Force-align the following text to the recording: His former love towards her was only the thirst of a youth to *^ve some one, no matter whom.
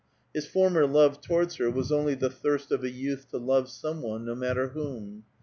His 0.33 0.47
former 0.47 0.87
love 0.87 1.21
towards 1.21 1.57
her 1.57 1.69
was 1.69 1.91
only 1.91 2.15
the 2.15 2.31
thirst 2.31 2.71
of 2.71 2.83
a 2.83 2.89
youth 2.89 3.29
to 3.29 3.39
*^ve 3.39 3.67
some 3.67 4.01
one, 4.01 4.25
no 4.25 4.33
matter 4.33 4.69
whom. 4.69 5.25